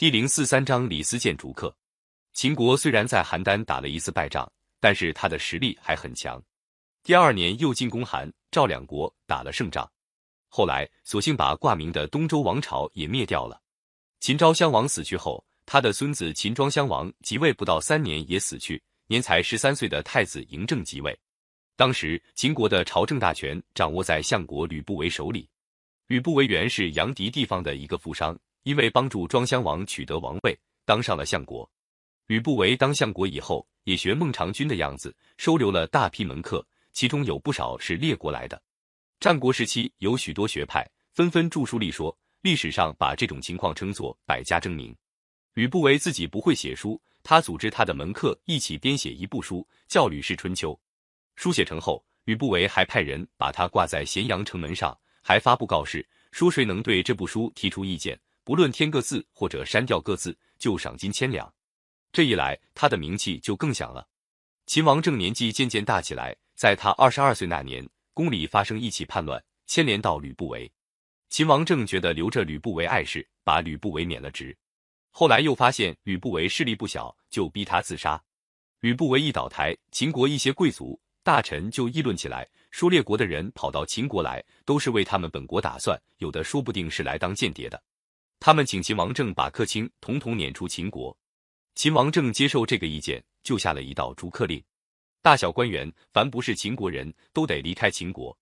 [0.00, 1.76] 第零四三章李斯见逐客。
[2.32, 6.42] 秦国虽然在邯郸打了一次败仗，但是他的实力还很强。
[7.02, 9.86] 第二年又进攻韩、赵两国，打了胜仗。
[10.48, 13.60] 后来索性把挂名的东周王朝也灭掉了。
[14.20, 21.14] 秦昭襄王死去后，他的孙子秦庄襄王即位不到三年也死去，年才十三岁的太子嬴政即位。
[21.76, 25.46] 当时秦国的朝政大权掌握在相国吕不韦手里。
[26.06, 31.68] 吕不韦原是阳翟地方的一个富商，因为帮助庄襄王取得王位，当上了相国。
[32.26, 38.60] 吕不韦当相国以后，也学孟尝君的样子，收留了大批门客，其中有不少是列国来的。
[39.18, 44.94] 战国时期有许多学派，纷纷著书立说，历史上把这种情况称作百家争鸣。
[45.54, 50.72] 吕不韦自己不会写书，他组织他的门客一起编写一部书，叫《吕氏春秋》。
[51.34, 58.18] 书写成后，吕不韦还派人把它挂在咸阳城门上，还发布告示，说谁能对这部书提出意见，
[58.50, 61.54] 不论添个字或者删掉个字，就赏金千两。
[62.10, 64.04] 这一来，他的名气就更响了。
[64.66, 70.68] 秦王政年纪渐渐大起来，在他二十二岁那年，宫里发生一起叛乱，牵连到吕不韦。
[71.28, 74.58] 秦王政觉得留着吕不韦碍事，把吕不韦免了职。
[75.12, 78.20] 后来又发现吕不韦势力不小，就逼他自杀。
[78.80, 81.00] 吕不韦一倒台，秦国一些贵族。
[81.22, 87.80] 大臣就议论起来，说列国的人跑到秦国来，都是为他们本国打算，有的说不定是来当间谍的。
[88.40, 91.16] 他们请秦王政把客卿统统撵出秦国。
[91.74, 94.62] 秦王政接受这个意见，就下了一道逐客令：
[95.20, 98.36] 大小官员，凡不是秦国人都得离开秦国。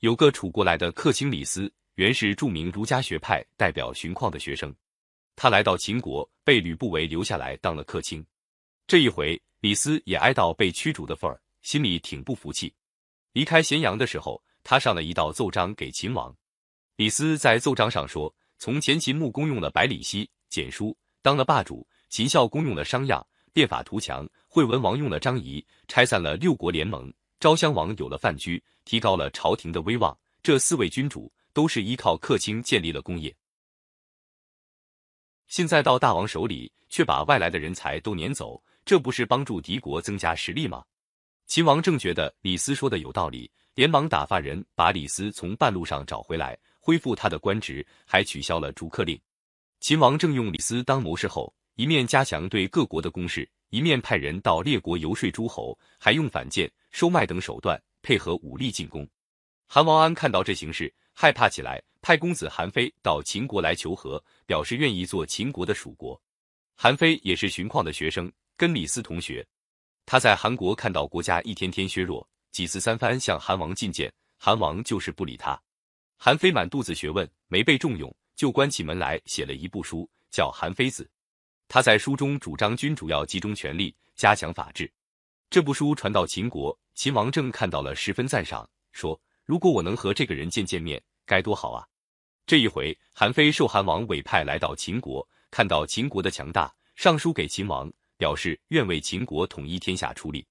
[0.00, 4.74] 有个楚国来的客卿李斯，原是著名儒家学派代表荀况的学生，
[5.36, 8.24] 他来到秦国，被吕不韦留下来当了客卿。
[8.86, 11.40] 这一回，李斯也挨到被驱逐的份儿。
[11.62, 12.74] 心里挺不服气，
[13.32, 16.36] 离开咸阳的时候，他上了一道奏章给秦王。
[16.96, 30.16] 李斯在奏章上说：从前秦穆公用了百里奚、简书当了霸主，秦孝公用了商鞅变法图强，惠文王用了张仪拆散了六国联盟，昭襄王有了范雎，提高了朝廷的威望。
[30.42, 33.34] 这四位君主都是依靠客卿建立了功业。
[35.46, 40.84] 现在到大王手里，却把外来的人才都撵走，这不是帮助敌国增加实力吗？
[41.46, 49.18] 秦王正觉得李斯说的有道理，连忙打发人把李斯从半路上找回来，恢复他的官职，还取消了逐客令。
[49.80, 59.08] 秦王正用李斯当谋士后，一面加强对各国的攻势，一面派人到列国游说诸侯，还用反间、收买等手段配合武力进攻。
[59.66, 66.20] 韩王安看到这形势，害怕起来，派公子韩非到秦国来求和，表示愿意做秦国的属国。
[66.76, 69.42] 韩非也是荀况的学生，跟李斯同学。
[70.04, 75.58] 他在韩国看到国家一天天削弱，几次三番向韩王进谏，韩王就是不理他。
[76.16, 81.04] 韩非满肚子学问，没被重用，就关起门来写了一部书，叫《韩非子》。
[81.68, 84.90] 他在书中主张君主要集中权力，加强法治。
[85.50, 91.86] 这部书传到秦国，秦王政看到了，十分赞赏，说：“如果我能和这个人见见面，该多好啊！”
[92.46, 97.92] 这一回，韩非受韩王委派来到秦国，看到秦国的强大，上书给秦王。
[98.16, 100.46] 表示愿为秦国统一天下出力。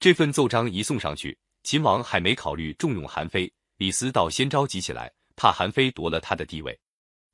[0.00, 6.78] 这份奏章一送上去，秦王还没考虑重用韩非，李斯倒先着急起来，怕韩非夺了他的地位。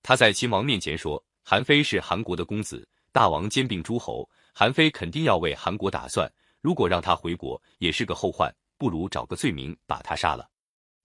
[0.02, 6.32] 他在秦王面前说：“韩非是韩国的公子，大王兼并诸侯，韩非肯定要为韩国打算。
[6.60, 10.48] 如果让他回国，也是个后患，不如找个罪名把他杀了。”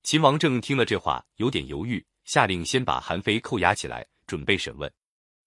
[0.02, 4.92] 秦王政听了这话，有点犹豫，下令先把韩非扣押起来，准备审问。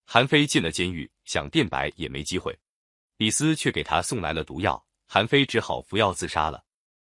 [0.05, 2.57] 韩非进了监狱，想辩白也没机会。
[3.17, 6.65] 李斯却给他送来了毒药，韩非只好服药自杀了。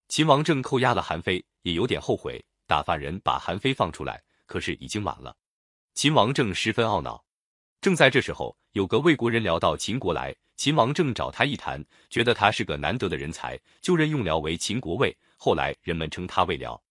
[0.09, 5.37] 秦王政扣押了韩非，也有点后悔，打发人把韩非放出来，可是已经晚了。
[5.95, 7.25] 秦王政十分懊恼。
[7.81, 15.17] 正在这时候，有个魏国人聊到秦国来，秦王政找他一谈，觉得他是个难得的人才，就任用辽为秦国尉。
[15.37, 16.83] 后来人们称他魏辽。